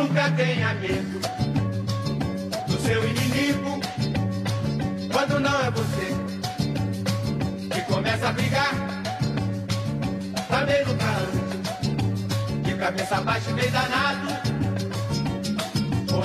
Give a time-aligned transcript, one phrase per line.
[0.00, 1.20] Nunca tenha medo
[2.66, 3.78] do seu inimigo
[5.12, 6.16] quando não é você
[7.70, 8.72] que começa a brigar.
[10.48, 14.28] Também nunca ande de cabeça baixa e bem danado.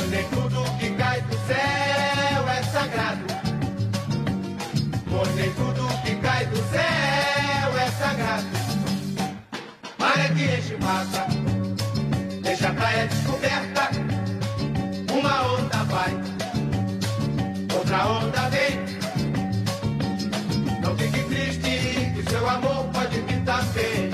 [0.10, 3.26] Nem tudo que cai do céu é sagrado.
[5.36, 8.48] Nem tudo que cai do céu é sagrado.
[10.00, 11.45] Maré que enche mata
[12.66, 13.90] a praia descoberta.
[15.14, 16.12] Uma onda vai,
[17.78, 18.80] outra onda vem.
[20.82, 24.10] Não fique triste, que seu amor pode vir também.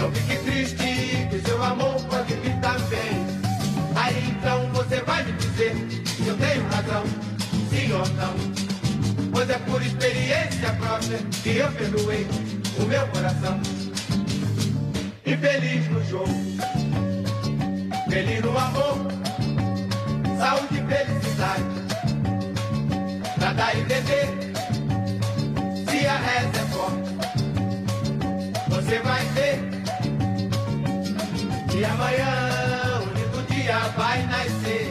[0.00, 3.26] Não fique triste, que seu amor pode vir também.
[3.94, 5.74] Aí então você vai me dizer
[6.06, 7.04] se eu tenho razão,
[7.68, 8.34] sim ou não.
[9.30, 12.26] Pois é por experiência própria que eu perdoei
[12.78, 13.75] o meu coração
[15.26, 16.32] e feliz no jogo.
[18.08, 18.98] Feliz no amor,
[20.38, 21.64] saúde e felicidade.
[23.36, 24.28] Pra dar e beber,
[25.88, 27.10] se a reza é forte,
[28.68, 29.58] você vai ver.
[31.76, 34.85] E amanhã, o lindo dia vai nascer.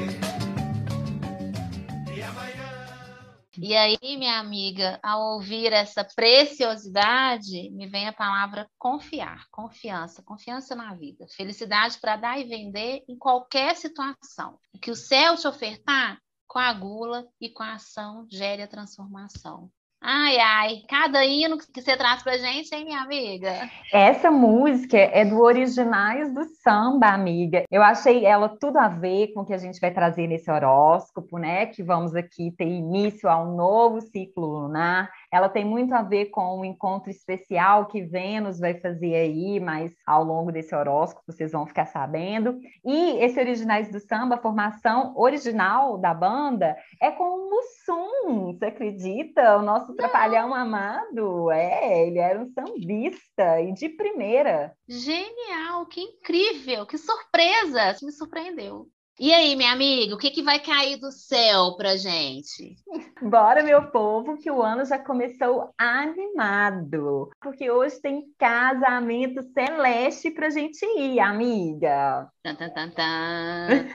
[3.58, 10.76] E aí, minha amiga, ao ouvir essa preciosidade, me vem a palavra confiar, confiança, confiança
[10.76, 14.60] na vida, felicidade para dar e vender em qualquer situação.
[14.74, 19.72] O que o céu te ofertar, coagula e com a ação gere a transformação.
[20.08, 23.68] Ai, ai, cada hino que você traz pra gente, hein, minha amiga?
[23.92, 27.64] Essa música é do Originais do Samba, amiga.
[27.72, 31.40] Eu achei ela tudo a ver com o que a gente vai trazer nesse horóscopo,
[31.40, 31.66] né?
[31.66, 36.26] Que vamos aqui ter início a um novo ciclo lunar ela tem muito a ver
[36.26, 41.52] com o encontro especial que Vênus vai fazer aí, mas ao longo desse horóscopo vocês
[41.52, 42.60] vão ficar sabendo.
[42.84, 48.66] E esse Originais do Samba, a formação original da banda, é com o Mussum, você
[48.66, 49.58] acredita?
[49.58, 49.96] O nosso Não.
[49.96, 51.52] trapalhão amado.
[51.52, 54.74] É, ele era um sambista e de primeira.
[54.88, 57.96] Genial, que incrível, que surpresa!
[58.02, 58.88] Me surpreendeu.
[59.18, 62.76] E aí, minha amiga, o que, que vai cair do céu pra gente?
[63.22, 67.30] Bora, meu povo, que o ano já começou animado.
[67.42, 72.28] Porque hoje tem casamento celeste pra gente ir, amiga.
[72.44, 73.86] Tan, tan, tan, tan.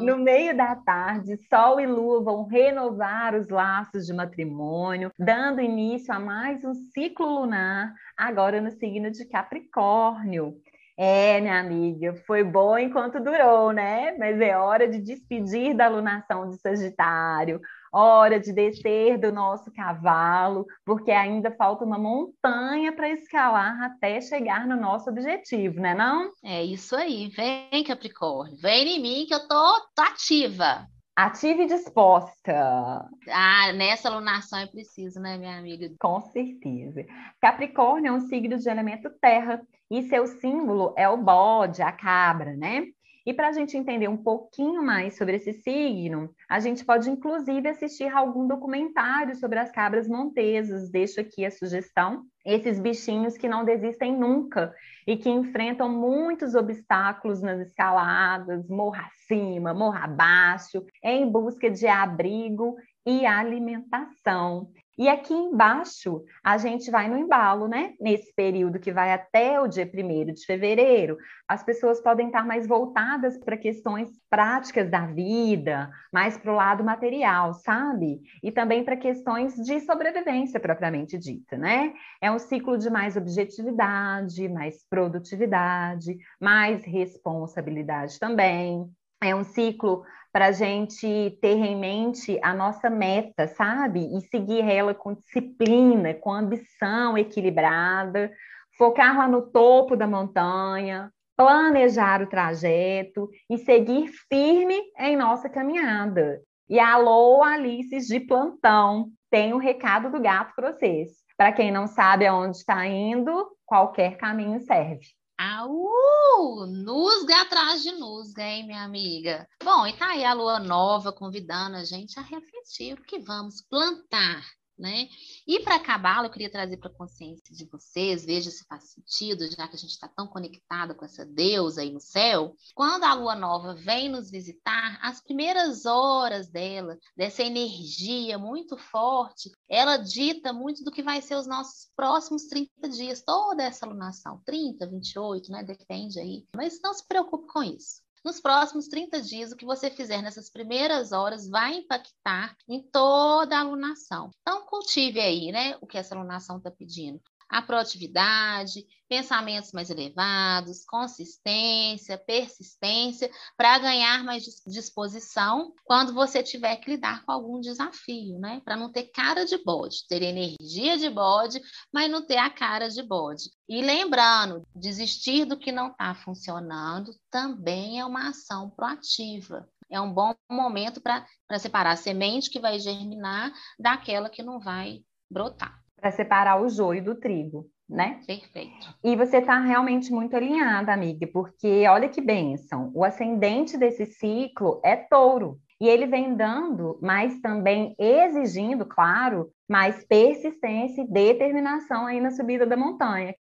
[0.00, 6.12] No meio da tarde, Sol e Lua vão renovar os laços de matrimônio, dando início
[6.12, 10.56] a mais um ciclo lunar, agora no signo de Capricórnio.
[11.02, 14.14] É, minha amiga, foi bom enquanto durou, né?
[14.18, 17.58] Mas é hora de despedir da alunação de Sagitário,
[17.90, 24.66] hora de descer do nosso cavalo, porque ainda falta uma montanha para escalar até chegar
[24.66, 26.32] no nosso objetivo, né não?
[26.44, 30.86] É isso aí, vem Capricórnio, vem em mim que eu tô, tô ativa.
[31.22, 33.06] Ativa e disposta.
[33.28, 35.92] Ah, nessa alunação é preciso, né, minha amiga?
[36.00, 37.04] Com certeza.
[37.38, 42.56] Capricórnio é um signo de elemento terra e seu símbolo é o bode, a cabra,
[42.56, 42.86] né?
[43.30, 47.68] E para a gente entender um pouquinho mais sobre esse signo, a gente pode inclusive
[47.68, 50.90] assistir algum documentário sobre as cabras montesas.
[50.90, 52.24] Deixo aqui a sugestão.
[52.44, 54.74] Esses bichinhos que não desistem nunca
[55.06, 62.74] e que enfrentam muitos obstáculos nas escaladas, morra acima, morra abaixo, em busca de abrigo
[63.06, 64.72] e alimentação.
[65.00, 67.94] E aqui embaixo, a gente vai no embalo, né?
[67.98, 71.16] Nesse período que vai até o dia 1 de fevereiro,
[71.48, 76.84] as pessoas podem estar mais voltadas para questões práticas da vida, mais para o lado
[76.84, 78.20] material, sabe?
[78.42, 81.94] E também para questões de sobrevivência propriamente dita, né?
[82.20, 88.84] É um ciclo de mais objetividade, mais produtividade, mais responsabilidade também.
[89.22, 94.16] É um ciclo para a gente ter em mente a nossa meta, sabe?
[94.16, 98.32] E seguir ela com disciplina, com ambição equilibrada,
[98.78, 106.40] focar lá no topo da montanha, planejar o trajeto e seguir firme em nossa caminhada.
[106.68, 111.10] E alô, Alices de plantão, tem o um recado do gato para vocês.
[111.36, 115.06] Para quem não sabe aonde está indo, qualquer caminho serve.
[115.42, 116.66] Au!
[116.66, 119.48] Nusga atrás de nusga, hein, minha amiga?
[119.64, 123.62] Bom, e tá aí a lua nova convidando a gente a refletir o que vamos
[123.62, 124.44] plantar
[124.80, 125.08] né?
[125.46, 129.46] E para acabar, eu queria trazer para a consciência de vocês, veja se faz sentido,
[129.46, 132.54] já que a gente está tão conectado com essa deusa aí no céu.
[132.74, 139.50] Quando a lua nova vem nos visitar, as primeiras horas dela, dessa energia muito forte,
[139.68, 144.40] ela dita muito do que vai ser os nossos próximos 30 dias, toda essa lunação,
[144.44, 145.62] 30, 28, né?
[145.62, 146.46] Depende aí.
[146.56, 148.02] Mas não se preocupe com isso.
[148.24, 153.56] Nos próximos 30 dias, o que você fizer nessas primeiras horas vai impactar em toda
[153.56, 154.30] a alunação.
[154.42, 157.20] Então, cultive aí, né, o que essa alunação está pedindo
[157.50, 166.92] a proatividade, pensamentos mais elevados, consistência, persistência, para ganhar mais disposição quando você tiver que
[166.92, 168.62] lidar com algum desafio, né?
[168.64, 171.60] Para não ter cara de bode, ter energia de bode,
[171.92, 173.50] mas não ter a cara de bode.
[173.68, 179.68] E lembrando, desistir do que não está funcionando também é uma ação proativa.
[179.90, 181.26] É um bom momento para
[181.58, 187.04] separar a semente que vai germinar daquela que não vai brotar para separar o joio
[187.04, 188.20] do trigo, né?
[188.26, 188.94] Perfeito.
[189.02, 192.90] E você está realmente muito alinhada, amiga, porque olha que bênção.
[192.94, 195.60] O ascendente desse ciclo é touro.
[195.80, 202.66] E ele vem dando, mas também exigindo, claro, mais persistência e determinação aí na subida
[202.66, 203.34] da montanha.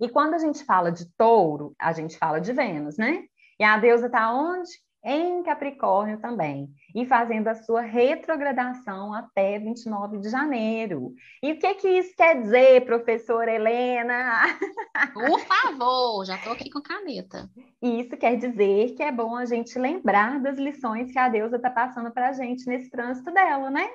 [0.00, 3.24] E quando a gente fala de touro, a gente fala de Vênus, né?
[3.58, 4.70] E a deusa está onde?
[5.02, 11.14] Em Capricórnio também, e fazendo a sua retrogradação até 29 de janeiro.
[11.42, 14.42] E o que, que isso quer dizer, professora Helena?
[15.14, 17.48] Por favor, já estou aqui com caneta.
[17.80, 21.70] Isso quer dizer que é bom a gente lembrar das lições que a deusa está
[21.70, 23.88] passando para a gente nesse trânsito dela, né?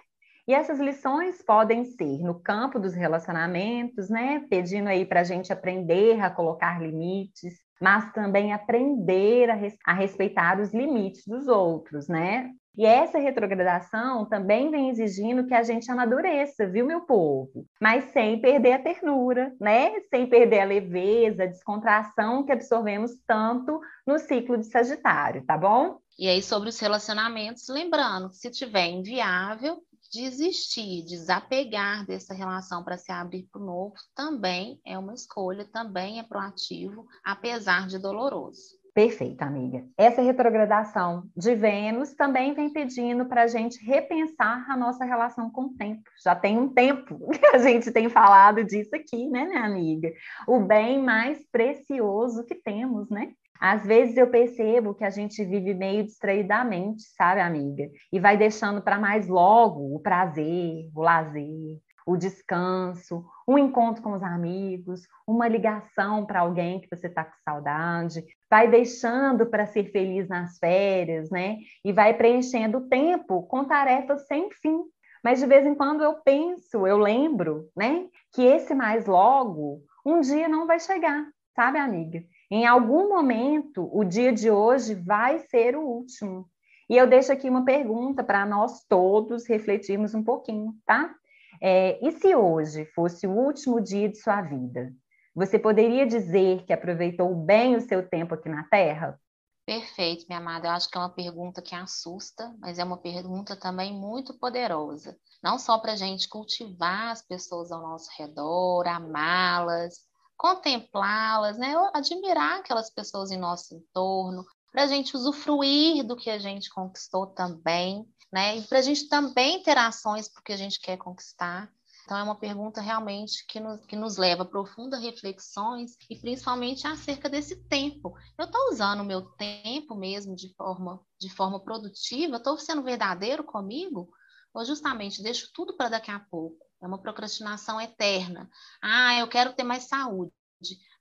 [0.47, 4.45] E essas lições podem ser no campo dos relacionamentos, né?
[4.47, 9.93] Pedindo aí para a gente aprender a colocar limites, mas também aprender a, res a
[9.93, 12.51] respeitar os limites dos outros, né?
[12.77, 17.65] E essa retrogradação também vem exigindo que a gente amadureça, viu, meu povo?
[17.81, 19.91] Mas sem perder a ternura, né?
[20.09, 25.99] Sem perder a leveza, a descontração que absorvemos tanto no ciclo de Sagitário, tá bom?
[26.19, 29.81] E aí, sobre os relacionamentos, lembrando que se tiver inviável,
[30.11, 36.19] desistir, desapegar dessa relação para se abrir para o novo também é uma escolha, também
[36.19, 38.85] é proativo, apesar de doloroso.
[38.95, 39.85] Perfeito, amiga.
[39.97, 45.63] Essa retrogradação de Vênus também vem pedindo para a gente repensar a nossa relação com
[45.63, 46.01] o tempo.
[46.23, 50.13] Já tem um tempo que a gente tem falado disso aqui, né, minha amiga?
[50.47, 53.33] O bem mais precioso que temos, né?
[53.59, 57.89] Às vezes eu percebo que a gente vive meio distraidamente, sabe, amiga?
[58.11, 64.13] E vai deixando para mais logo o prazer, o lazer, o descanso, um encontro com
[64.13, 69.91] os amigos, uma ligação para alguém que você está com saudade, vai deixando para ser
[69.91, 71.57] feliz nas férias, né?
[71.83, 74.83] E vai preenchendo o tempo com tarefas sem fim.
[75.23, 80.19] Mas de vez em quando eu penso, eu lembro, né, que esse mais logo um
[80.19, 82.21] dia não vai chegar, sabe, amiga?
[82.49, 86.47] Em algum momento, o dia de hoje vai ser o último.
[86.89, 91.13] E eu deixo aqui uma pergunta para nós todos refletirmos um pouquinho, tá?
[91.61, 94.93] É, e se hoje fosse o último dia de sua vida?
[95.33, 99.19] Você poderia dizer que aproveitou bem o seu tempo aqui na Terra?
[99.65, 100.67] Perfeito, minha amada.
[100.67, 105.17] Eu acho que é uma pergunta que assusta, mas é uma pergunta também muito poderosa.
[105.41, 110.01] Não só para a gente cultivar as pessoas ao nosso redor, amá-las,
[110.37, 111.73] contemplá-las, né?
[111.93, 117.27] admirar aquelas pessoas em nosso entorno, para a gente usufruir do que a gente conquistou
[117.27, 118.57] também, né?
[118.57, 121.71] E para a gente também ter ações porque a gente quer conquistar.
[122.03, 126.85] Então, é uma pergunta realmente que nos, que nos leva a profundas reflexões e principalmente
[126.85, 128.13] acerca desse tempo.
[128.37, 132.35] Eu estou usando o meu tempo mesmo de forma, de forma produtiva?
[132.35, 134.09] Estou sendo verdadeiro comigo?
[134.53, 136.64] Ou justamente deixo tudo para daqui a pouco?
[136.85, 138.47] É uma procrastinação eterna.
[138.79, 140.31] Ah, eu quero ter mais saúde.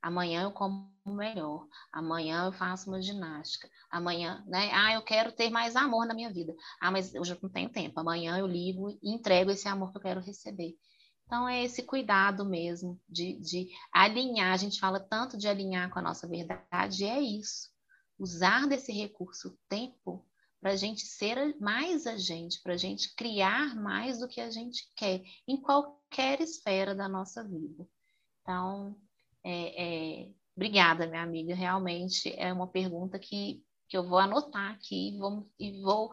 [0.00, 1.68] Amanhã eu como melhor.
[1.92, 3.68] Amanhã eu faço uma ginástica.
[3.90, 4.70] Amanhã, né?
[4.72, 6.54] Ah, eu quero ter mais amor na minha vida.
[6.80, 8.00] Ah, mas eu já não tenho tempo.
[8.00, 10.74] Amanhã eu ligo e entrego esse amor que eu quero receber.
[11.26, 14.54] Então, é esse cuidado mesmo de, de alinhar.
[14.54, 17.68] A gente fala tanto de alinhar com a nossa verdade, é isso.
[18.18, 20.24] Usar desse recurso tempo
[20.64, 24.50] para a gente ser mais a gente, para a gente criar mais do que a
[24.50, 27.86] gente quer, em qualquer esfera da nossa vida.
[28.40, 28.96] Então,
[29.44, 31.54] é, é, obrigada, minha amiga.
[31.54, 36.10] Realmente é uma pergunta que, que eu vou anotar aqui vou, e vou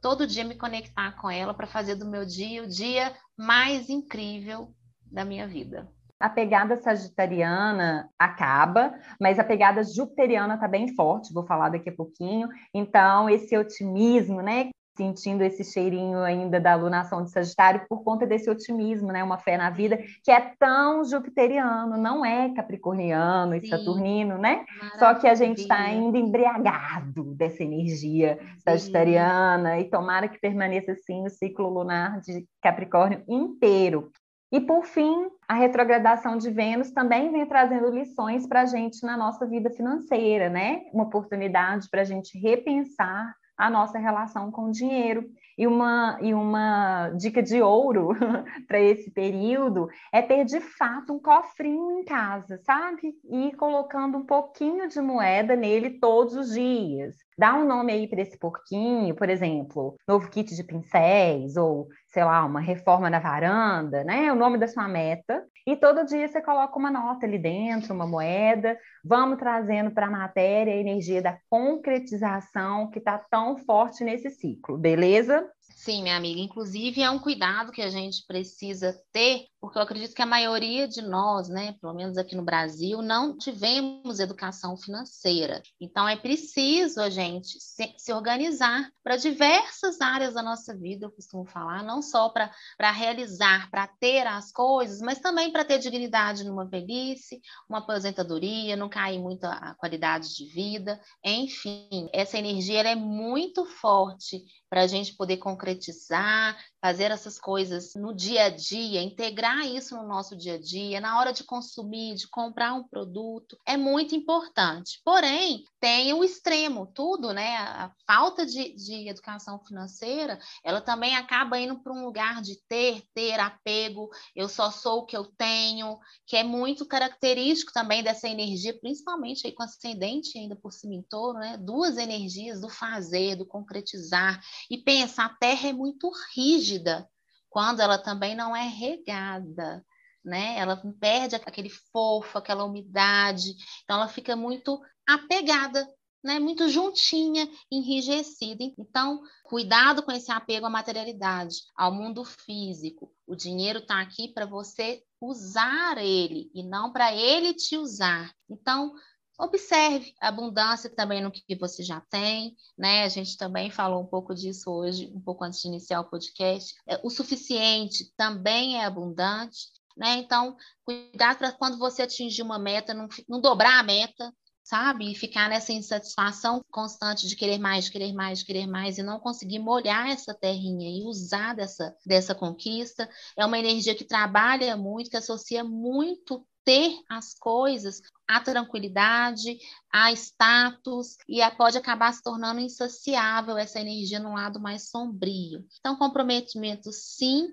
[0.00, 4.72] todo dia me conectar com ela para fazer do meu dia o dia mais incrível
[5.10, 11.44] da minha vida a pegada sagitariana acaba, mas a pegada jupiteriana está bem forte, vou
[11.44, 12.48] falar daqui a pouquinho.
[12.72, 14.70] Então, esse otimismo, né?
[14.96, 19.24] Sentindo esse cheirinho ainda da alunação de Sagitário por conta desse otimismo, né?
[19.24, 24.64] Uma fé na vida que é tão jupiteriano, não é capricorniano e saturnino, né?
[24.98, 31.26] Só que a gente está ainda embriagado dessa energia sagitariana e tomara que permaneça assim
[31.26, 34.12] o ciclo lunar de Capricórnio inteiro.
[34.52, 39.16] E, por fim, a retrogradação de Vênus também vem trazendo lições para a gente na
[39.16, 40.82] nossa vida financeira, né?
[40.92, 45.24] Uma oportunidade para a gente repensar a nossa relação com o dinheiro.
[45.56, 48.08] E uma, e uma dica de ouro
[48.66, 53.14] para esse período é ter de fato um cofrinho em casa, sabe?
[53.24, 57.14] E ir colocando um pouquinho de moeda nele todos os dias.
[57.38, 62.24] Dá um nome aí para esse porquinho, por exemplo, novo kit de pincéis, ou sei
[62.24, 64.30] lá, uma reforma na varanda, né?
[64.30, 65.42] O nome da sua meta.
[65.66, 68.76] E todo dia você coloca uma nota ali dentro, uma moeda.
[69.02, 74.76] Vamos trazendo para a matéria a energia da concretização que está tão forte nesse ciclo,
[74.76, 75.48] beleza?
[75.60, 76.40] Sim, minha amiga.
[76.40, 80.88] Inclusive, é um cuidado que a gente precisa ter, porque eu acredito que a maioria
[80.88, 85.62] de nós, né, pelo menos aqui no Brasil, não tivemos educação financeira.
[85.80, 91.12] Então, é preciso a gente se, se organizar para diversas áreas da nossa vida, eu
[91.12, 96.42] costumo falar, não só para realizar, para ter as coisas, mas também para ter dignidade
[96.42, 101.00] numa velhice, uma aposentadoria, não cair muito a qualidade de vida.
[101.24, 108.12] Enfim, essa energia é muito forte para a gente poder concretizar, fazer essas coisas no
[108.12, 112.28] dia a dia, integrar isso no nosso dia a dia, na hora de consumir, de
[112.28, 115.00] comprar um produto, é muito importante.
[115.04, 117.56] Porém, tem o extremo, tudo, né?
[117.56, 123.02] A falta de, de educação financeira, ela também acaba indo para um lugar de ter,
[123.14, 128.28] ter apego, eu só sou o que eu tenho, que é muito característico também dessa
[128.28, 131.56] energia, principalmente aí com ascendente ainda por cima em touro, né?
[131.56, 134.40] Duas energias do fazer, do concretizar,
[134.70, 137.08] e pensa, a terra é muito rígida
[137.52, 139.84] quando ela também não é regada,
[140.24, 140.58] né?
[140.58, 143.54] Ela perde aquele fofo, aquela umidade,
[143.84, 145.86] então ela fica muito apegada,
[146.24, 146.38] né?
[146.38, 148.64] Muito juntinha, enrijecida.
[148.78, 153.12] Então, cuidado com esse apego à materialidade, ao mundo físico.
[153.26, 158.32] O dinheiro está aqui para você usar ele e não para ele te usar.
[158.48, 158.94] Então,
[159.38, 163.04] observe a abundância também no que você já tem, né?
[163.04, 166.74] A gente também falou um pouco disso hoje, um pouco antes de iniciar o podcast.
[166.86, 170.16] É, o suficiente também é abundante, né?
[170.18, 175.10] Então, cuidado para quando você atingir uma meta, não, não dobrar a meta, sabe?
[175.10, 179.58] E ficar nessa insatisfação constante de querer mais, querer mais, querer mais e não conseguir
[179.58, 183.08] molhar essa terrinha e usar dessa, dessa conquista.
[183.36, 189.58] É uma energia que trabalha muito, que associa muito ter as coisas, a tranquilidade,
[189.92, 195.64] a status, e pode acabar se tornando insaciável essa energia no lado mais sombrio.
[195.80, 197.52] Então, comprometimento sim,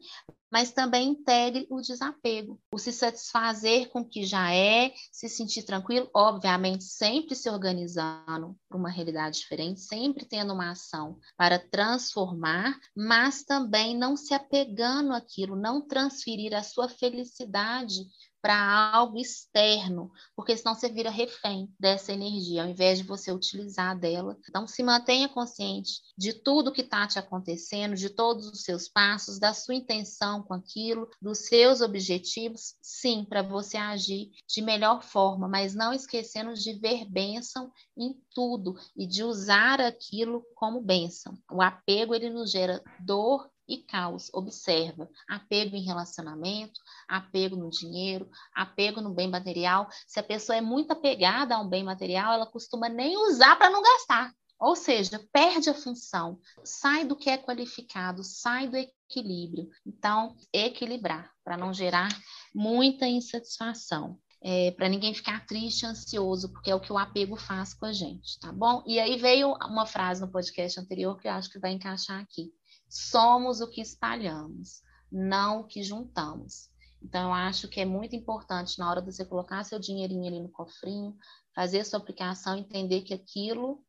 [0.52, 5.64] mas também integre o desapego, o se satisfazer com o que já é, se sentir
[5.64, 12.80] tranquilo, obviamente sempre se organizando para uma realidade diferente, sempre tendo uma ação para transformar,
[12.96, 18.08] mas também não se apegando àquilo, não transferir a sua felicidade
[18.42, 23.98] para algo externo, porque senão você vira refém dessa energia, ao invés de você utilizar
[23.98, 24.38] dela.
[24.48, 29.40] Então, se mantenha consciente de tudo que está te acontecendo, de todos os seus passos,
[29.40, 35.48] da sua intenção com aquilo, dos seus objetivos, sim, para você agir de melhor forma,
[35.48, 41.38] mas não esquecendo de ver bênção em tudo e de usar aquilo como bênção.
[41.52, 44.30] O apego, ele nos gera dor e caos.
[44.34, 49.88] Observa, apego em relacionamento, apego no dinheiro, apego no bem material.
[50.08, 53.70] Se a pessoa é muito apegada a um bem material, ela costuma nem usar para
[53.70, 54.34] não gastar.
[54.60, 59.70] Ou seja, perde a função, sai do que é qualificado, sai do equilíbrio.
[59.86, 62.10] Então, equilibrar, para não gerar
[62.54, 64.20] muita insatisfação.
[64.42, 67.92] É, para ninguém ficar triste, ansioso, porque é o que o apego faz com a
[67.92, 68.82] gente, tá bom?
[68.88, 72.50] E aí veio uma frase no podcast anterior que eu acho que vai encaixar aqui.
[72.90, 74.82] Somos o que espalhamos,
[75.12, 76.70] não o que juntamos.
[77.02, 80.42] Então, eu acho que é muito importante, na hora de você colocar seu dinheirinho ali
[80.42, 81.16] no cofrinho,
[81.56, 83.82] fazer sua aplicação, entender que aquilo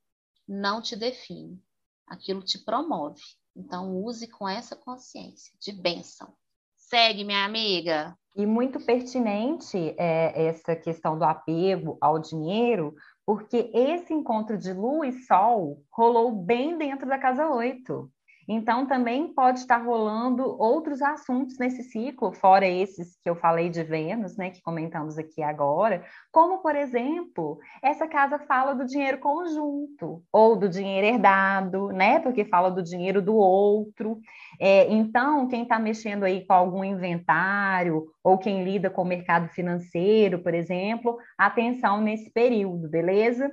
[0.47, 1.61] não te define,
[2.07, 3.23] aquilo te promove.
[3.57, 6.33] Então, use com essa consciência de bênção.
[6.77, 8.17] Segue, minha amiga.
[8.37, 12.95] E muito pertinente é essa questão do apego ao dinheiro,
[13.27, 18.11] porque esse encontro de lua e sol rolou bem dentro da casa 8.
[18.53, 23.85] Então, também pode estar rolando outros assuntos nesse ciclo, fora esses que eu falei de
[23.85, 26.03] Vênus, né, que comentamos aqui agora,
[26.33, 32.45] como, por exemplo, essa casa fala do dinheiro conjunto, ou do dinheiro herdado, né, porque
[32.45, 34.19] fala do dinheiro do outro.
[34.59, 39.49] É, então, quem está mexendo aí com algum inventário, ou quem lida com o mercado
[39.51, 43.49] financeiro, por exemplo, atenção nesse período, beleza?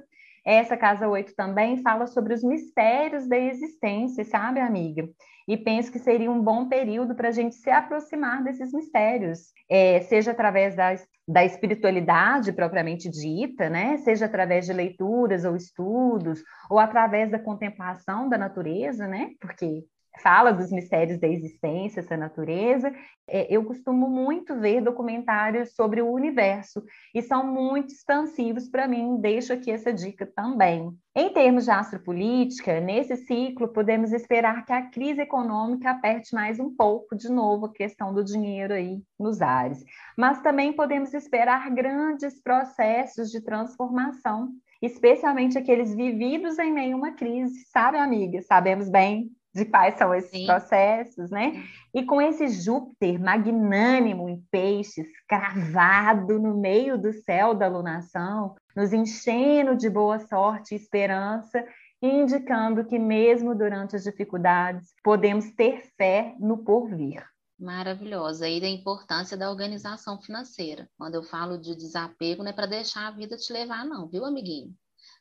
[0.47, 5.05] Essa casa 8 também fala sobre os mistérios da existência, sabe, amiga?
[5.45, 9.99] E penso que seria um bom período para a gente se aproximar desses mistérios, é,
[10.03, 10.95] seja através da,
[11.27, 13.97] da espiritualidade propriamente dita, né?
[13.97, 19.31] Seja através de leituras ou estudos, ou através da contemplação da natureza, né?
[19.41, 19.83] Porque
[20.17, 22.93] fala dos mistérios da existência, essa natureza.
[23.30, 29.19] É, eu costumo muito ver documentários sobre o universo e são muito expansivos para mim,
[29.19, 30.91] deixo aqui essa dica também.
[31.15, 36.73] Em termos de astropolítica, nesse ciclo podemos esperar que a crise econômica aperte mais um
[36.73, 39.84] pouco de novo a questão do dinheiro aí nos ares,
[40.17, 47.12] mas também podemos esperar grandes processos de transformação especialmente aqueles vividos em meio a uma
[47.12, 48.41] crise, sabe, amiga?
[48.43, 50.46] Sabemos bem de quais são esses Sim.
[50.46, 51.63] processos, né?
[51.91, 58.93] E com esse Júpiter magnânimo em peixes, cravado no meio do céu da lunação, nos
[58.93, 61.65] enchendo de boa sorte e esperança,
[62.00, 67.26] indicando que mesmo durante as dificuldades, podemos ter fé no porvir.
[67.60, 68.48] Maravilhosa.
[68.48, 70.88] E da importância da organização financeira.
[70.96, 74.24] Quando eu falo de desapego, não é para deixar a vida te levar, não, viu,
[74.24, 74.76] amiguinho?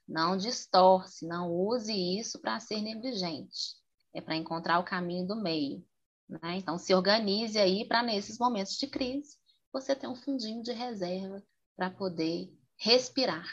[0.07, 3.86] Não distorce, não use isso para ser negligente
[4.17, 5.85] é para encontrar o caminho do meio.
[6.27, 6.57] Né?
[6.57, 9.37] Então, se organize aí para, nesses momentos de crise,
[9.71, 11.43] você ter um fundinho de reserva
[11.77, 13.47] para poder respirar.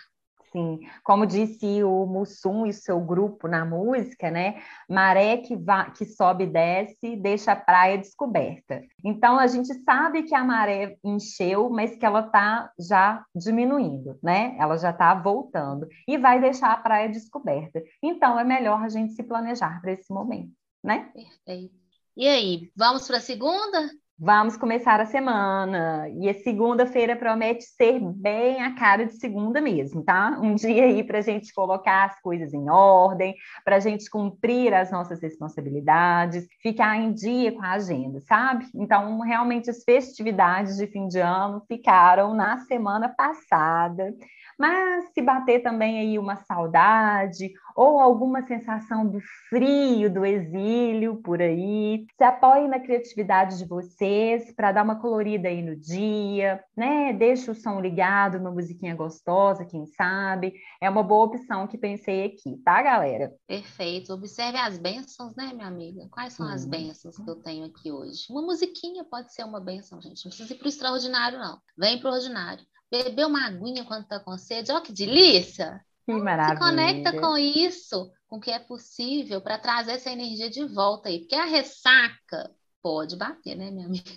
[0.53, 4.61] Sim, como disse o Mussum e o seu grupo na música, né?
[4.87, 8.83] Maré que, va que sobe e desce, deixa a praia descoberta.
[9.03, 14.55] Então a gente sabe que a maré encheu, mas que ela está já diminuindo, né?
[14.59, 17.81] Ela já está voltando e vai deixar a praia descoberta.
[18.01, 20.51] Então é melhor a gente se planejar para esse momento,
[20.83, 21.09] né?
[21.15, 21.73] Perfeito.
[22.15, 23.89] E aí, vamos para a segunda?
[24.19, 26.08] Vamos começar a semana.
[26.10, 30.38] E a segunda-feira promete ser bem a cara de segunda mesmo, tá?
[30.39, 34.71] Um dia aí para a gente colocar as coisas em ordem, para a gente cumprir
[34.71, 38.67] as nossas responsabilidades, ficar em dia com a agenda, sabe?
[38.76, 44.13] Então, realmente, as festividades de fim de ano ficaram na semana passada.
[44.57, 51.41] Mas se bater também aí uma saudade ou alguma sensação do frio, do exílio por
[51.41, 57.13] aí, se apoie na criatividade de vocês para dar uma colorida aí no dia, né?
[57.13, 60.53] Deixa o som ligado, uma musiquinha gostosa, quem sabe.
[60.81, 63.33] É uma boa opção que pensei aqui, tá, galera?
[63.47, 64.13] Perfeito.
[64.13, 66.07] Observe as bênçãos, né, minha amiga?
[66.11, 68.25] Quais são as bênçãos que eu tenho aqui hoje?
[68.29, 70.23] Uma musiquinha pode ser uma bênção, gente.
[70.25, 71.59] Não precisa ir para o extraordinário, não.
[71.77, 72.65] Vem para o ordinário.
[72.93, 75.84] Beber uma aguinha quando tá com sede, olha que delícia!
[76.06, 76.60] Que maravilha.
[76.60, 81.10] Se conecta com isso, com o que é possível para trazer essa energia de volta
[81.10, 82.51] aí, porque a ressaca
[82.84, 84.12] pode bater, né, minha amiga?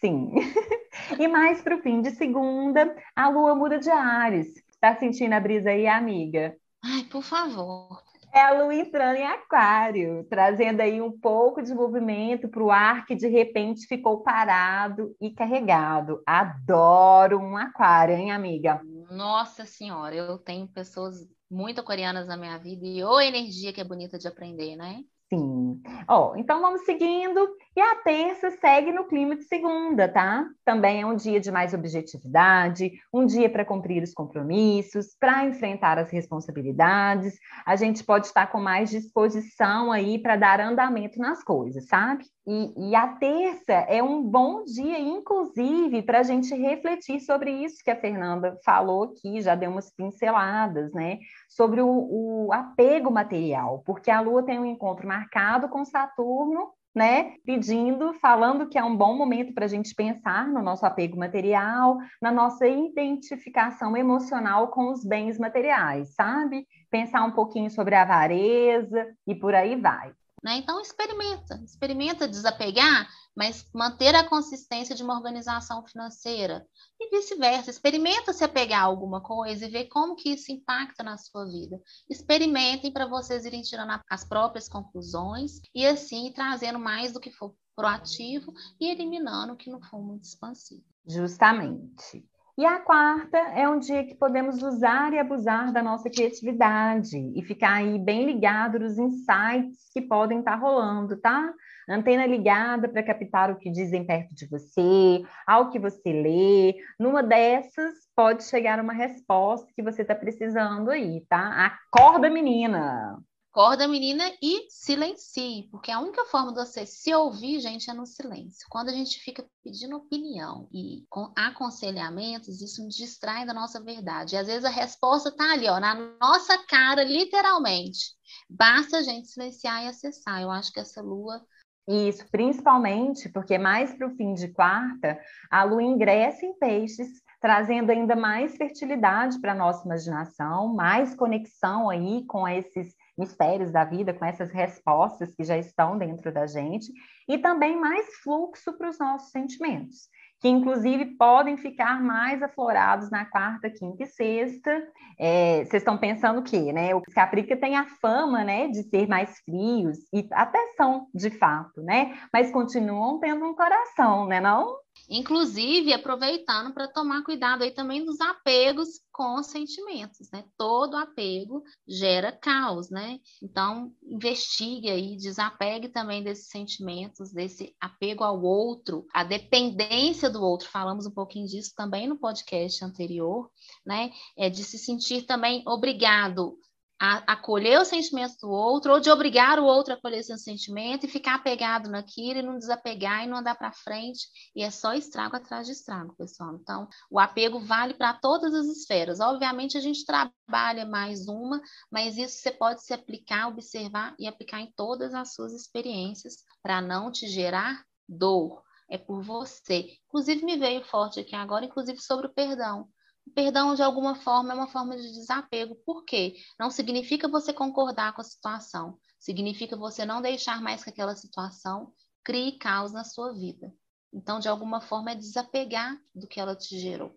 [0.00, 0.30] Sim.
[1.18, 4.48] E mais para o fim de segunda, a lua muda de ares.
[4.78, 6.54] Tá sentindo a brisa aí, amiga?
[6.84, 8.02] Ai, por favor.
[8.34, 13.04] É a lua entrando em aquário, trazendo aí um pouco de movimento para o ar
[13.04, 16.22] que de repente ficou parado e carregado.
[16.26, 18.80] Adoro um aquário, hein, amiga?
[19.10, 23.84] Nossa senhora, eu tenho pessoas muito aquarianas na minha vida e ô energia que é
[23.84, 25.04] bonita de aprender, né?
[25.32, 25.80] Sim.
[26.06, 27.56] Ó, então vamos seguindo.
[27.74, 30.46] E a terça segue no clima de segunda, tá?
[30.62, 35.98] Também é um dia de mais objetividade, um dia para cumprir os compromissos, para enfrentar
[35.98, 37.38] as responsabilidades.
[37.64, 42.26] A gente pode estar com mais disposição aí para dar andamento nas coisas, sabe?
[42.46, 47.84] E, e, a terça é um bom dia, inclusive, para a gente refletir sobre isso
[47.84, 51.20] que a Fernanda falou aqui, já deu umas pinceladas, né?
[51.48, 57.36] Sobre o, o apego material, porque a Lua tem um encontro marcado com Saturno né,
[57.44, 61.98] pedindo, falando que é um bom momento para a gente pensar no nosso apego material,
[62.20, 66.66] na nossa identificação emocional com os bens materiais, sabe?
[66.90, 70.12] Pensar um pouquinho sobre a avareza e por aí vai.
[70.42, 70.56] Né?
[70.56, 76.66] Então, experimenta, experimenta desapegar, mas manter a consistência de uma organização financeira.
[77.00, 81.16] E vice-versa, experimenta se apegar a alguma coisa e ver como que isso impacta na
[81.16, 81.80] sua vida.
[82.10, 87.54] Experimentem para vocês irem tirando as próprias conclusões e assim trazendo mais do que for
[87.76, 90.84] proativo e eliminando o que não for muito expansivo.
[91.06, 92.24] Justamente.
[92.58, 97.42] E a quarta é um dia que podemos usar e abusar da nossa criatividade e
[97.42, 101.50] ficar aí bem ligado nos insights que podem estar rolando, tá?
[101.88, 106.74] Antena ligada para captar o que dizem perto de você, ao que você lê.
[107.00, 111.72] Numa dessas, pode chegar uma resposta que você está precisando aí, tá?
[111.90, 113.18] Acorda, menina!
[113.54, 118.06] Acorda, menina, e silencie, porque a única forma de você se ouvir, gente, é no
[118.06, 118.66] silêncio.
[118.70, 124.34] Quando a gente fica pedindo opinião e com aconselhamentos, isso nos distrai da nossa verdade.
[124.34, 128.14] E às vezes a resposta está ali, ó, na nossa cara, literalmente.
[128.48, 130.40] Basta a gente silenciar e acessar.
[130.40, 131.38] Eu acho que essa lua
[131.86, 135.18] isso, principalmente porque mais para o fim de quarta,
[135.50, 137.08] a lua ingressa em peixes,
[137.40, 143.84] trazendo ainda mais fertilidade para a nossa imaginação, mais conexão aí com esses mistérios da
[143.84, 146.92] vida, com essas respostas que já estão dentro da gente,
[147.28, 150.08] e também mais fluxo para os nossos sentimentos,
[150.40, 154.88] que inclusive podem ficar mais aflorados na quarta, quinta e sexta.
[155.18, 156.94] É, vocês estão pensando o quê, né?
[156.94, 161.80] O Caprica tem a fama, né, de ser mais frios, e até são, de fato,
[161.82, 162.18] né?
[162.32, 164.76] Mas continuam tendo um coração, né, não?
[165.08, 170.44] Inclusive, aproveitando para tomar cuidado aí também dos apegos com os sentimentos, né?
[170.56, 173.18] Todo apego gera caos, né?
[173.42, 180.68] Então, investigue aí, desapegue também desses sentimentos, desse apego ao outro, a dependência do outro.
[180.68, 183.50] Falamos um pouquinho disso também no podcast anterior,
[183.84, 184.10] né?
[184.36, 186.56] É de se sentir também obrigado
[187.04, 191.04] a acolher os sentimentos do outro, ou de obrigar o outro a acolher seu sentimento
[191.04, 194.28] e ficar apegado naquilo e não desapegar e não andar para frente.
[194.54, 196.54] E é só estrago atrás de estrago, pessoal.
[196.54, 199.18] Então, o apego vale para todas as esferas.
[199.18, 201.60] Obviamente, a gente trabalha mais uma,
[201.90, 206.80] mas isso você pode se aplicar, observar e aplicar em todas as suas experiências para
[206.80, 208.62] não te gerar dor.
[208.88, 209.88] É por você.
[210.06, 212.86] Inclusive, me veio forte aqui agora, inclusive sobre o perdão.
[213.34, 215.76] Perdão, de alguma forma, é uma forma de desapego.
[215.86, 216.36] Por quê?
[216.58, 218.98] Não significa você concordar com a situação.
[219.18, 221.92] Significa você não deixar mais que aquela situação
[222.24, 223.72] crie caos na sua vida.
[224.12, 227.14] Então, de alguma forma, é desapegar do que ela te gerou,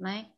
[0.00, 0.32] né?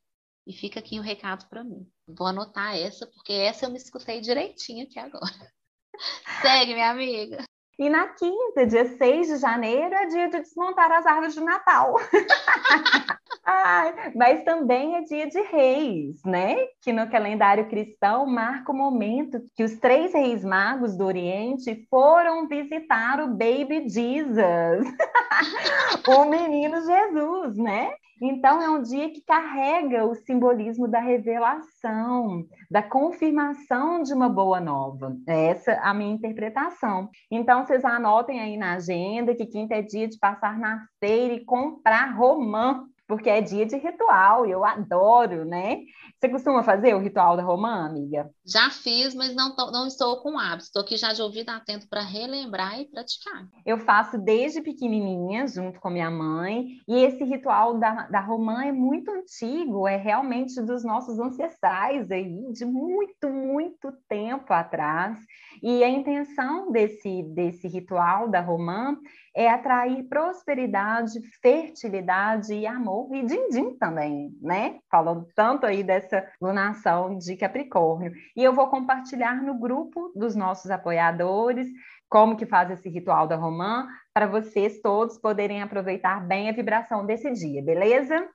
[0.46, 1.88] E fica aqui o recado para mim.
[2.08, 5.52] Vou anotar essa, porque essa eu me escutei direitinho aqui agora.
[6.42, 7.44] Segue, minha amiga.
[7.80, 11.94] E na quinta, dia 6 de janeiro, é dia de desmontar as árvores de Natal.
[13.42, 16.56] Ai, mas também é dia de reis, né?
[16.82, 22.46] Que no calendário cristão marca o momento que os três reis magos do Oriente foram
[22.46, 24.86] visitar o baby Jesus,
[26.06, 27.94] o menino Jesus, né?
[28.20, 34.60] Então, é um dia que carrega o simbolismo da revelação, da confirmação de uma boa
[34.60, 35.16] nova.
[35.26, 37.08] Essa é a minha interpretação.
[37.30, 41.44] Então, vocês anotem aí na agenda que quinta é dia de passar na feira e
[41.44, 45.80] comprar romã porque é dia de ritual e eu adoro, né?
[46.16, 48.30] Você costuma fazer o ritual da romã, amiga?
[48.46, 50.64] Já fiz, mas não, tô, não estou com hábito.
[50.64, 53.48] Estou aqui já de ouvido atento para relembrar e praticar.
[53.66, 58.70] Eu faço desde pequenininha, junto com minha mãe, e esse ritual da, da romã é
[58.70, 65.18] muito antigo, é realmente dos nossos ancestrais aí, de muito, muito tempo atrás.
[65.60, 68.96] E a intenção desse, desse ritual da romã
[69.34, 74.78] é atrair prosperidade, fertilidade e amor, e din-din também, né?
[74.90, 78.12] Falando tanto aí dessa lunação de Capricórnio.
[78.36, 81.68] E eu vou compartilhar no grupo dos nossos apoiadores
[82.08, 87.06] como que faz esse ritual da romã, para vocês todos poderem aproveitar bem a vibração
[87.06, 88.28] desse dia, beleza?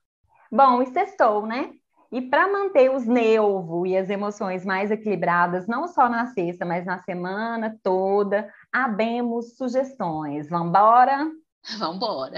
[0.50, 1.72] Bom, e sextou, né?
[2.16, 6.86] E para manter os nervos e as emoções mais equilibradas, não só na sexta, mas
[6.86, 10.50] na semana toda, abemos sugestões.
[10.50, 11.30] Vamos embora?
[11.78, 12.38] Vamos embora.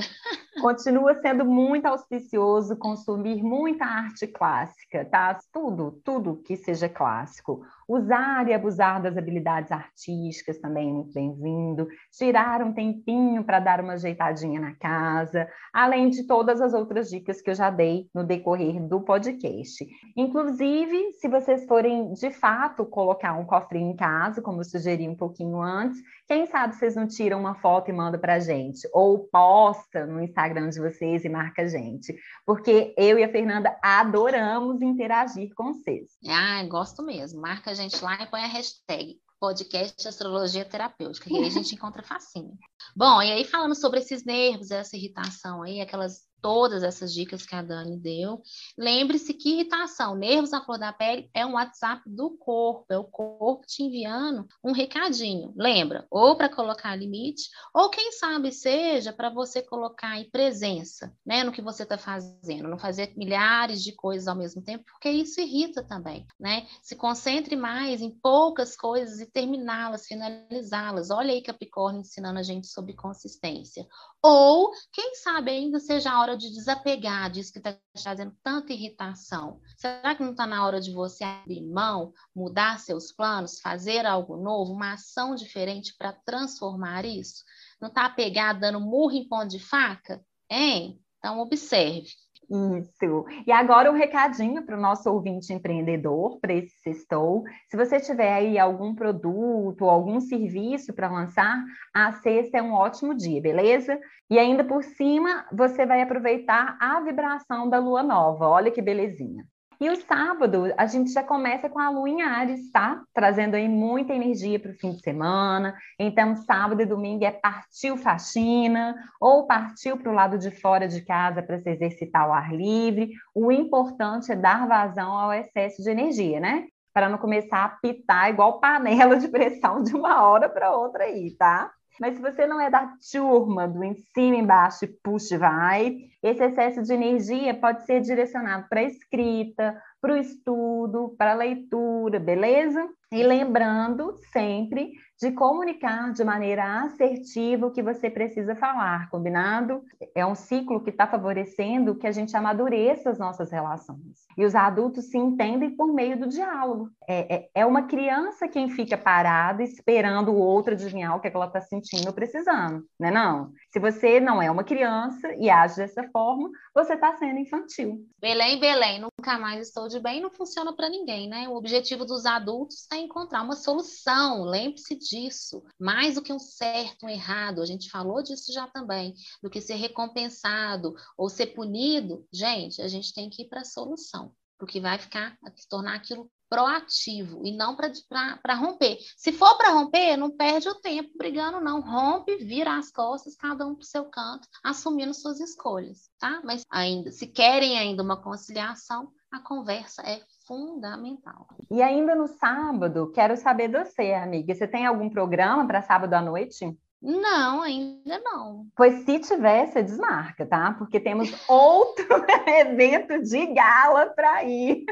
[0.60, 5.38] Continua sendo muito auspicioso consumir muita arte clássica, tá?
[5.54, 7.63] Tudo, tudo que seja clássico.
[7.88, 11.88] Usar e abusar das habilidades artísticas também é muito bem-vindo.
[12.12, 17.41] Tirar um tempinho para dar uma ajeitadinha na casa, além de todas as outras dicas
[17.41, 19.88] que eu já dei no decorrer do podcast.
[20.17, 25.15] Inclusive, se vocês forem de fato colocar um cofrinho em casa, como eu sugeri um
[25.15, 25.97] pouquinho antes,
[26.28, 30.21] quem sabe vocês não tiram uma foto e mandam para a gente, ou posta no
[30.21, 32.13] Instagram de vocês e marca a gente,
[32.45, 36.17] porque eu e a Fernanda adoramos interagir com vocês.
[36.28, 37.39] Ah, gosto mesmo.
[37.39, 42.04] Marca gente lá e põe a hashtag podcast Astrologia Terapêutica, que aí a gente encontra
[42.04, 42.58] facinho.
[42.96, 47.56] Bom, e aí falando sobre esses nervos, essa irritação aí, aquelas todas essas dicas que
[47.56, 48.41] a Dani deu.
[48.78, 53.04] Lembre-se que irritação, nervos à flor da pele é um WhatsApp do corpo, é o
[53.04, 55.54] corpo te enviando um recadinho.
[55.56, 56.06] Lembra?
[56.10, 61.52] Ou para colocar limite, ou quem sabe seja para você colocar aí presença, né, no
[61.52, 65.84] que você está fazendo, não fazer milhares de coisas ao mesmo tempo, porque isso irrita
[65.84, 66.67] também, né?
[66.82, 71.10] Se concentre mais em poucas coisas e terminá-las, finalizá-las.
[71.10, 73.88] Olha aí Capricórnio ensinando a gente sobre consistência.
[74.21, 79.62] Ou, quem sabe ainda seja a hora de desapegar disso que está trazendo tanta irritação.
[79.78, 84.36] Será que não está na hora de você abrir mão, mudar seus planos, fazer algo
[84.36, 87.44] novo, uma ação diferente para transformar isso?
[87.80, 90.22] Não está apegado dando murro em ponto de faca?
[90.50, 91.00] Hein?
[91.20, 92.10] Então, observe.
[92.50, 93.26] Isso.
[93.46, 97.44] E agora um recadinho para o nosso ouvinte empreendedor, para esse sextou.
[97.70, 101.62] Se você tiver aí algum produto algum serviço para lançar,
[101.94, 104.00] a sexta é um ótimo dia, beleza?
[104.30, 108.48] E ainda por cima, você vai aproveitar a vibração da lua nova.
[108.48, 109.46] Olha que belezinha.
[109.80, 113.04] E o sábado, a gente já começa com a lua em Ares, tá?
[113.13, 115.78] Trazendo aí muita energia para o fim de semana.
[116.00, 121.02] Então, sábado e domingo é partiu faxina ou partiu para o lado de fora de
[121.02, 123.12] casa para se exercitar ao ar livre.
[123.36, 126.66] O importante é dar vazão ao excesso de energia, né?
[126.92, 131.36] Para não começar a pitar igual panela de pressão de uma hora para outra aí,
[131.38, 131.72] tá?
[132.00, 136.44] Mas se você não é da turma do ensino embaixo e puxa e vai, esse
[136.44, 142.20] excesso de energia pode ser direcionado para a escrita, para o estudo, para a leitura,
[142.20, 142.88] beleza?
[143.12, 149.82] E lembrando sempre de comunicar de maneira assertiva o que você precisa falar, combinado?
[150.14, 154.28] É um ciclo que está favorecendo que a gente amadureça as nossas relações.
[154.38, 156.90] E os adultos se entendem por meio do diálogo.
[157.08, 161.32] É, é, é uma criança quem fica parada esperando o outro adivinhar o que, é
[161.32, 163.10] que ela está sentindo ou precisando, né?
[163.10, 163.52] Não.
[163.72, 168.06] Se você não é uma criança e age dessa forma, você está sendo infantil.
[168.22, 171.49] Belém, Belém, nunca mais estou de bem, não funciona para ninguém, né?
[171.49, 174.43] O objetivo dos adultos é encontrar uma solução.
[174.43, 175.63] Lembre-se disso.
[175.80, 179.60] Mais do que um certo, um errado, a gente falou disso já também, do que
[179.60, 182.27] ser recompensado ou ser punido.
[182.32, 186.32] Gente, a gente tem que ir para a solução, porque vai ficar, se tornar aquilo
[186.50, 188.98] proativo e não para romper.
[189.16, 191.82] Se for para romper, não perde o tempo brigando, não.
[191.82, 196.42] Rompe, vira as costas, cada um para o seu canto, assumindo suas escolhas, tá?
[196.44, 201.48] Mas ainda, se querem ainda uma conciliação, a conversa é fundamental.
[201.70, 204.56] E ainda no sábado, quero saber de você, amiga.
[204.56, 206.78] Você tem algum programa para sábado à noite?
[207.02, 208.68] Não, ainda não.
[208.76, 210.74] Pois se tiver, você desmarca, tá?
[210.78, 212.06] Porque temos outro
[212.48, 214.84] evento de gala para ir.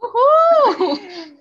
[0.00, 0.98] Uhul!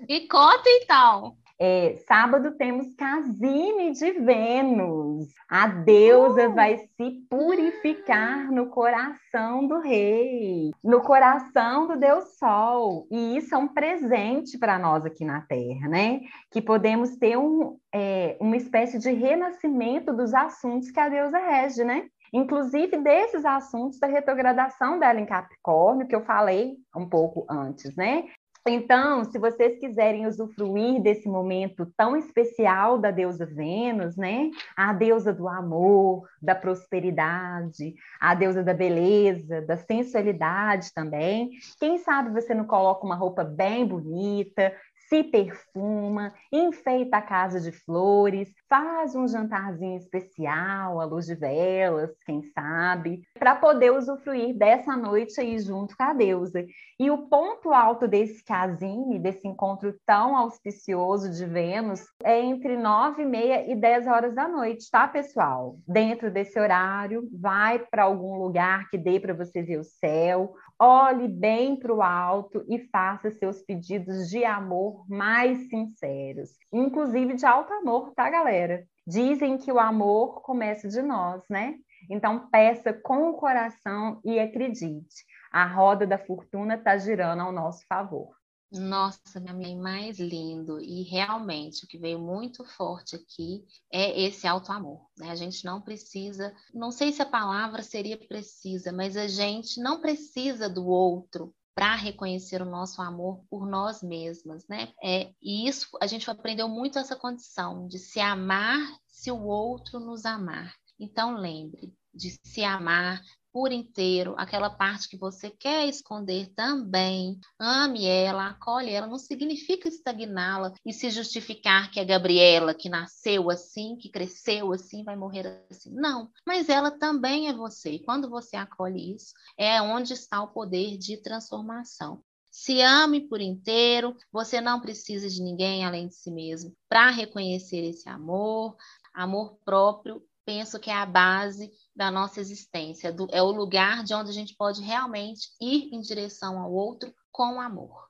[0.09, 1.37] E conta então.
[1.65, 5.29] É, sábado temos Casime de Vênus.
[5.49, 6.53] A deusa uh!
[6.53, 13.07] vai se purificar no coração do rei, no coração do Deus Sol.
[13.09, 16.19] E isso é um presente para nós aqui na Terra, né?
[16.51, 21.85] Que podemos ter um, é, uma espécie de renascimento dos assuntos que a deusa rege,
[21.85, 22.07] né?
[22.33, 28.23] inclusive desses assuntos da retrogradação dela em Capricórnio, que eu falei um pouco antes, né?
[28.65, 34.49] Então, se vocês quiserem usufruir desse momento tão especial da deusa Vênus, né?
[34.75, 41.51] A deusa do amor, da prosperidade, a deusa da beleza, da sensualidade também.
[41.77, 44.73] Quem sabe você não coloca uma roupa bem bonita,
[45.09, 52.09] se perfuma, enfeita a casa de flores, faz um jantarzinho especial à luz de velas,
[52.25, 56.65] quem sabe, para poder usufruir dessa noite aí junto com a deusa.
[56.99, 63.21] E o ponto alto desse casime, desse encontro tão auspicioso de Vênus, é entre nove
[63.21, 65.77] e meia e dez horas da noite, tá, pessoal?
[65.87, 71.27] Dentro desse horário, vai para algum lugar que dê para você ver o céu, olhe
[71.27, 77.71] bem para o alto e faça seus pedidos de amor mais sinceros, inclusive de alto
[77.73, 78.62] amor, tá, galera?
[79.05, 81.75] Dizem que o amor começa de nós, né?
[82.09, 87.85] Então peça com o coração e acredite, a roda da fortuna está girando ao nosso
[87.87, 88.35] favor.
[88.71, 90.81] Nossa, minha mãe, mais lindo.
[90.81, 95.05] E realmente o que veio muito forte aqui é esse alto amor.
[95.15, 95.29] Né?
[95.29, 100.01] A gente não precisa, não sei se a palavra seria precisa, mas a gente não
[100.01, 104.93] precisa do outro para reconhecer o nosso amor por nós mesmas, né?
[105.03, 109.99] É, e isso a gente aprendeu muito essa condição de se amar se o outro
[109.99, 110.73] nos amar.
[110.99, 113.21] Então lembre de se amar,
[113.53, 117.39] por inteiro, aquela parte que você quer esconder também.
[117.59, 123.51] Ame ela, acolhe ela, não significa estagná-la e se justificar que é Gabriela, que nasceu
[123.51, 125.93] assim, que cresceu assim, vai morrer assim.
[125.93, 127.99] Não, mas ela também é você.
[127.99, 132.23] Quando você acolhe isso, é onde está o poder de transformação.
[132.49, 137.83] Se ame por inteiro, você não precisa de ninguém além de si mesmo para reconhecer
[137.83, 138.75] esse amor,
[139.13, 144.13] amor próprio penso que é a base da nossa existência, do, é o lugar de
[144.13, 148.07] onde a gente pode realmente ir em direção ao outro com amor.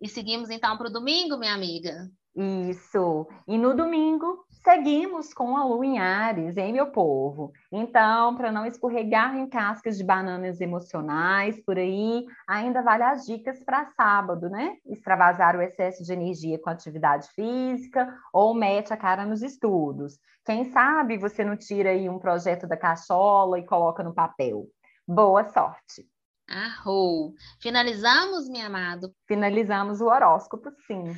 [0.00, 2.10] E seguimos então para o domingo, minha amiga?
[2.34, 3.28] Isso.
[3.46, 7.52] E no domingo seguimos com a lua em Ares, hein, meu povo?
[7.70, 13.62] Então, para não escorregar em cascas de bananas emocionais por aí, ainda vale as dicas
[13.64, 14.76] para sábado, né?
[14.86, 20.18] Extravasar o excesso de energia com atividade física ou mete a cara nos estudos.
[20.44, 24.66] Quem sabe você não tira aí um projeto da cachola e coloca no papel.
[25.06, 26.08] Boa sorte!
[26.48, 27.34] Arrou!
[27.60, 29.12] Finalizamos, minha amado?
[29.26, 31.14] Finalizamos o horóscopo, sim.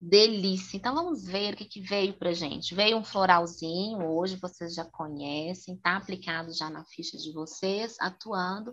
[0.00, 0.78] Delícia.
[0.78, 2.74] Então vamos ver o que, que veio para gente.
[2.74, 8.72] Veio um floralzinho, hoje vocês já conhecem, está aplicado já na ficha de vocês, atuando.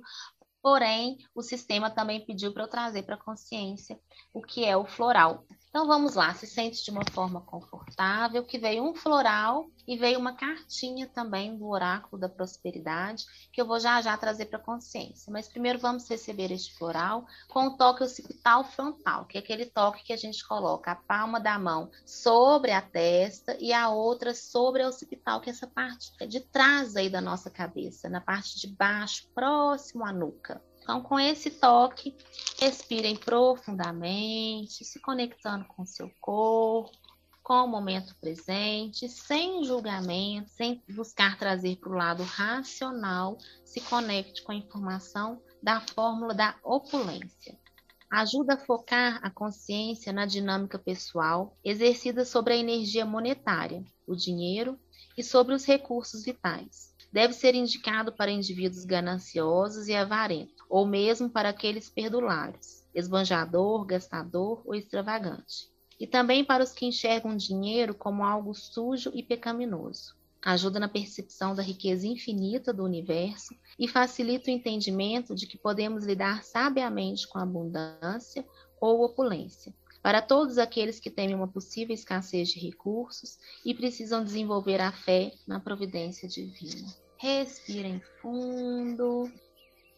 [0.62, 4.00] Porém, o sistema também pediu para eu trazer para a consciência
[4.34, 5.46] o que é o floral.
[5.70, 10.17] Então vamos lá, se sente de uma forma confortável, que veio um floral e veio
[10.17, 15.32] uma cartinha também do oráculo da prosperidade, que eu vou já já trazer para consciência.
[15.32, 20.04] Mas primeiro vamos receber este floral com o toque occipital frontal, que é aquele toque
[20.04, 24.82] que a gente coloca a palma da mão sobre a testa e a outra sobre
[24.82, 28.67] a occipital, que é essa parte de trás aí da nossa cabeça, na parte de
[28.67, 30.57] baixo, próximo à nuca.
[30.88, 32.15] Então, com esse toque,
[32.62, 36.97] respirem profundamente, se conectando com o seu corpo,
[37.43, 44.41] com o momento presente, sem julgamento, sem buscar trazer para o lado racional, se conecte
[44.43, 47.60] com a informação da fórmula da opulência.
[48.10, 54.80] Ajuda a focar a consciência na dinâmica pessoal exercida sobre a energia monetária, o dinheiro
[55.17, 61.27] e sobre os recursos vitais deve ser indicado para indivíduos gananciosos e avarentos, ou mesmo
[61.27, 65.67] para aqueles perdulários, esbanjador, gastador ou extravagante.
[65.99, 70.15] E também para os que enxergam dinheiro como algo sujo e pecaminoso.
[70.45, 76.06] Ajuda na percepção da riqueza infinita do universo e facilita o entendimento de que podemos
[76.06, 78.45] lidar sabiamente com a abundância
[78.80, 84.80] ou opulência, para todos aqueles que temem uma possível escassez de recursos e precisam desenvolver
[84.80, 87.07] a fé na providência divina.
[87.17, 89.32] Respirem fundo.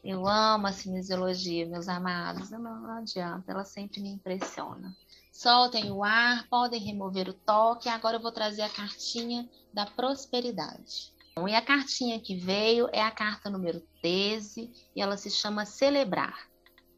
[0.03, 2.49] Eu amo a cinesiologia, meus amados.
[2.49, 4.95] Não, não adianta, ela sempre me impressiona.
[5.31, 7.89] Soltem o ar, podem remover o toque.
[7.89, 11.13] Agora eu vou trazer a cartinha da prosperidade.
[11.47, 16.49] E a cartinha que veio é a carta número 13 e ela se chama Celebrar.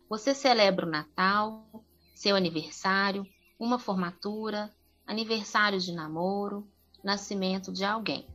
[0.10, 1.66] Você celebra o Natal,
[2.16, 3.26] seu aniversário,
[3.60, 4.74] uma formatura,
[5.06, 6.68] aniversário de namoro,
[7.04, 8.28] nascimento de alguém.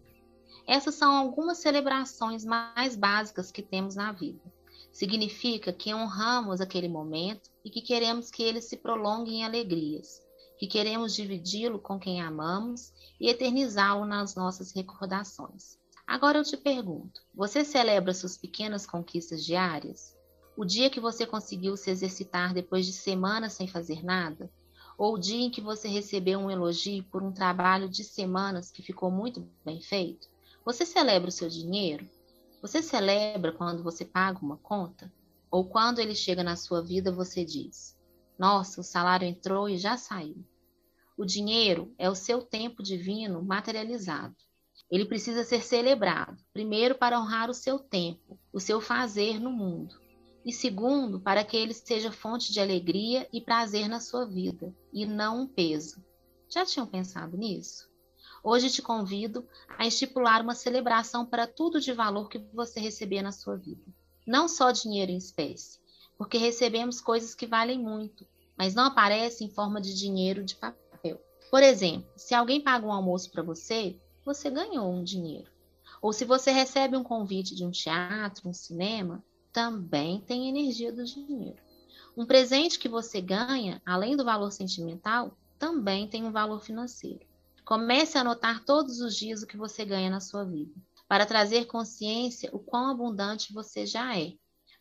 [0.67, 4.43] Essas são algumas celebrações mais básicas que temos na vida.
[4.91, 10.21] Significa que honramos aquele momento e que queremos que ele se prolongue em alegrias,
[10.59, 15.79] que queremos dividi-lo com quem amamos e eternizá-lo nas nossas recordações.
[16.07, 20.17] Agora eu te pergunto: você celebra suas pequenas conquistas diárias?
[20.57, 24.51] O dia que você conseguiu se exercitar depois de semanas sem fazer nada?
[24.97, 28.83] Ou o dia em que você recebeu um elogio por um trabalho de semanas que
[28.83, 30.35] ficou muito bem feito?
[30.67, 32.11] Você celebra o seu dinheiro?
[32.61, 35.13] Você celebra quando você paga uma conta?
[35.49, 37.97] Ou quando ele chega na sua vida, você diz:
[38.37, 40.45] Nossa, o salário entrou e já saiu.
[41.17, 44.35] O dinheiro é o seu tempo divino materializado.
[44.91, 49.95] Ele precisa ser celebrado, primeiro, para honrar o seu tempo, o seu fazer no mundo,
[50.45, 55.07] e segundo, para que ele seja fonte de alegria e prazer na sua vida, e
[55.07, 56.05] não um peso.
[56.49, 57.86] Já tinham pensado nisso?
[58.49, 59.45] Hoje te convido
[59.77, 63.83] a estipular uma celebração para tudo de valor que você receber na sua vida.
[64.25, 65.81] Não só dinheiro em espécie,
[66.17, 68.25] porque recebemos coisas que valem muito,
[68.57, 71.21] mas não aparecem em forma de dinheiro de papel.
[71.51, 75.51] Por exemplo, se alguém paga um almoço para você, você ganhou um dinheiro.
[76.01, 81.05] Ou se você recebe um convite de um teatro, um cinema, também tem energia do
[81.05, 81.59] dinheiro.
[82.17, 87.27] Um presente que você ganha, além do valor sentimental, também tem um valor financeiro.
[87.67, 90.73] Comece a anotar todos os dias o que você ganha na sua vida,
[91.09, 94.35] para trazer consciência o quão abundante você já é.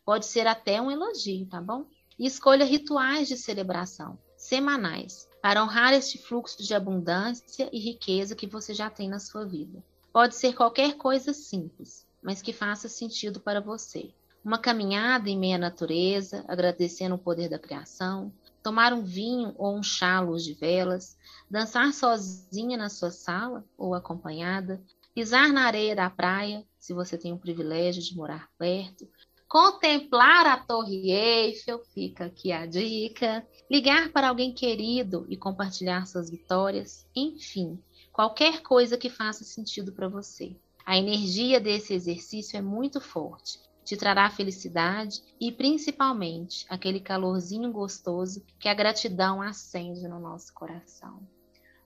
[0.04, 1.86] Pode ser até um elogio, tá bom?
[2.16, 8.46] E escolha rituais de celebração, semanais, para honrar este fluxo de abundância e riqueza que
[8.46, 9.82] você já tem na sua vida.
[10.12, 14.14] Pode ser qualquer coisa simples, mas que faça sentido para você.
[14.44, 18.32] Uma caminhada em meia natureza, agradecendo o poder da criação,
[18.66, 21.16] tomar um vinho ou um chá à luz de velas,
[21.48, 24.82] dançar sozinha na sua sala ou acompanhada,
[25.14, 29.08] pisar na areia da praia, se você tem o privilégio de morar perto,
[29.46, 36.28] contemplar a Torre Eiffel, fica aqui a dica, ligar para alguém querido e compartilhar suas
[36.28, 37.80] vitórias, enfim,
[38.12, 40.56] qualquer coisa que faça sentido para você.
[40.84, 48.44] A energia desse exercício é muito forte te trará felicidade e principalmente aquele calorzinho gostoso
[48.58, 51.22] que a gratidão acende no nosso coração.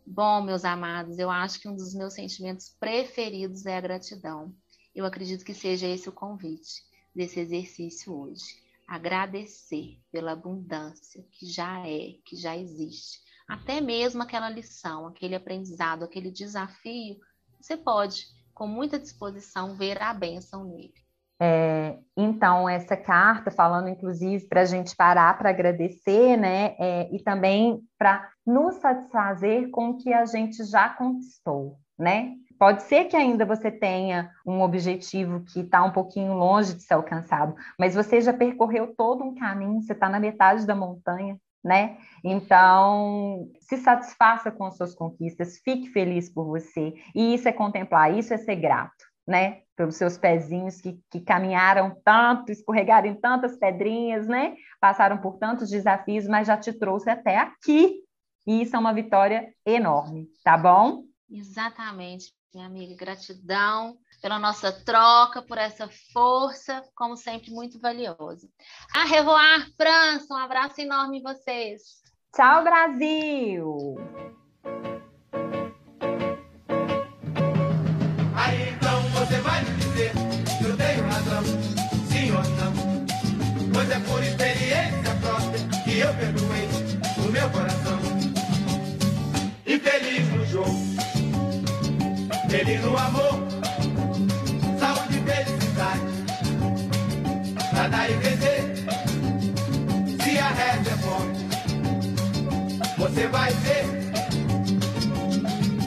[0.07, 4.55] Bom, meus amados, eu acho que um dos meus sentimentos preferidos é a gratidão.
[4.95, 6.83] Eu acredito que seja esse o convite
[7.15, 8.59] desse exercício hoje.
[8.89, 13.21] Agradecer pela abundância que já é, que já existe.
[13.47, 17.21] Até mesmo aquela lição, aquele aprendizado, aquele desafio,
[17.61, 20.95] você pode, com muita disposição, ver a bênção nele.
[21.43, 27.19] É, então, essa carta, falando inclusive para a gente parar para agradecer, né, é, e
[27.19, 32.35] também para nos satisfazer com o que a gente já conquistou, né?
[32.59, 36.93] Pode ser que ainda você tenha um objetivo que está um pouquinho longe de ser
[36.93, 41.97] alcançado, mas você já percorreu todo um caminho, você está na metade da montanha, né?
[42.23, 48.15] Então, se satisfaça com as suas conquistas, fique feliz por você, e isso é contemplar,
[48.15, 49.63] isso é ser grato né?
[49.77, 54.55] Pelos seus pezinhos que, que caminharam tanto, escorregaram em tantas pedrinhas, né?
[54.79, 58.03] Passaram por tantos desafios, mas já te trouxe até aqui.
[58.47, 61.05] E isso é uma vitória enorme, tá bom?
[61.31, 62.95] Exatamente, minha amiga.
[62.97, 68.49] Gratidão pela nossa troca, por essa força, como sempre, muito valiosa.
[68.95, 72.01] A Revoar França, um abraço enorme em vocês.
[72.35, 73.97] Tchau, Brasil!
[92.83, 93.39] No amor,
[94.79, 96.01] saúde e felicidade.
[97.71, 98.75] Pra dar e vender,
[100.23, 101.41] se a reza é forte,
[102.99, 103.85] você vai ver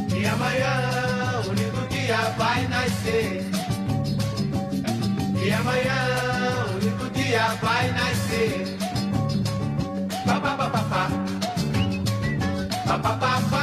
[0.10, 3.46] que amanhã o lindo dia vai nascer.
[5.44, 8.78] E amanhã o lindo dia vai nascer.
[10.26, 11.10] Pa, pa, pa, pa, pa.
[12.86, 13.63] Pa, pa, pa.